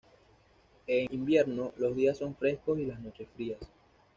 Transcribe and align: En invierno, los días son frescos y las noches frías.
En 0.87 1.13
invierno, 1.13 1.73
los 1.77 1.95
días 1.95 2.17
son 2.17 2.33
frescos 2.35 2.79
y 2.79 2.87
las 2.87 2.99
noches 3.01 3.27
frías. 3.35 3.59